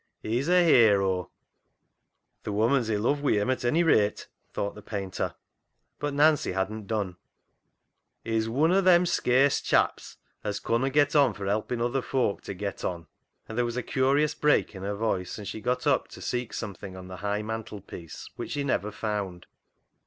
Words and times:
He's 0.23 0.49
a 0.49 0.65
hero!"" 0.65 1.29
Th' 2.43 2.47
woman's 2.47 2.89
i' 2.89 2.95
luv 2.95 3.21
wi' 3.21 3.33
him 3.33 3.51
at 3.51 3.63
ony 3.63 3.83
rate," 3.83 4.29
thought 4.51 4.73
the 4.73 4.81
painter. 4.81 5.35
But 5.99 6.15
Nancy 6.15 6.53
hadn't 6.53 6.87
done." 6.87 7.17
He's 8.23 8.49
wun 8.49 8.71
o' 8.71 8.81
them 8.81 9.05
scarce 9.05 9.61
chaps 9.61 10.17
as 10.43 10.59
conna 10.59 10.89
get 10.89 11.15
on 11.15 11.35
for 11.35 11.45
helpin' 11.45 11.81
other 11.81 12.01
folk 12.01 12.41
ta 12.41 12.53
get 12.53 12.83
on." 12.83 13.05
And 13.47 13.55
there 13.55 13.63
was 13.65 13.77
a 13.77 13.83
curious 13.83 14.33
break 14.33 14.73
in 14.73 14.81
her 14.81 14.95
voice, 14.95 15.37
and 15.37 15.47
she 15.47 15.61
got 15.61 15.85
up 15.85 16.07
to 16.07 16.19
seek 16.23 16.51
something 16.51 16.97
on 16.97 17.07
the 17.07 17.17
high 17.17 17.43
mantel 17.43 17.79
piece 17.79 18.27
which 18.37 18.53
she 18.53 18.63
never 18.63 18.91
found. 18.91 19.45